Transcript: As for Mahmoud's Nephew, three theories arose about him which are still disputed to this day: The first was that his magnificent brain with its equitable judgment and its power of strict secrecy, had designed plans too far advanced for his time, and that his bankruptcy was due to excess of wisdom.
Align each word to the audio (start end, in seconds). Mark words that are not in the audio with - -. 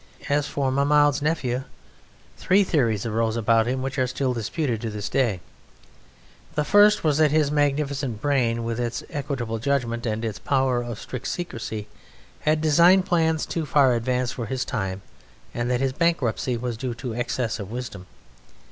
As 0.29 0.47
for 0.47 0.71
Mahmoud's 0.71 1.21
Nephew, 1.21 1.61
three 2.35 2.63
theories 2.63 3.05
arose 3.05 3.37
about 3.37 3.67
him 3.67 3.83
which 3.83 3.99
are 3.99 4.07
still 4.07 4.33
disputed 4.33 4.81
to 4.81 4.89
this 4.89 5.07
day: 5.07 5.41
The 6.55 6.63
first 6.65 7.03
was 7.03 7.19
that 7.19 7.29
his 7.29 7.51
magnificent 7.51 8.19
brain 8.19 8.63
with 8.63 8.79
its 8.79 9.03
equitable 9.11 9.59
judgment 9.59 10.07
and 10.07 10.25
its 10.25 10.39
power 10.39 10.81
of 10.81 10.99
strict 10.99 11.27
secrecy, 11.27 11.87
had 12.39 12.61
designed 12.61 13.05
plans 13.05 13.45
too 13.45 13.67
far 13.67 13.93
advanced 13.93 14.33
for 14.33 14.47
his 14.47 14.65
time, 14.65 15.03
and 15.53 15.69
that 15.69 15.81
his 15.81 15.93
bankruptcy 15.93 16.57
was 16.57 16.77
due 16.77 16.95
to 16.95 17.13
excess 17.13 17.59
of 17.59 17.69
wisdom. 17.69 18.07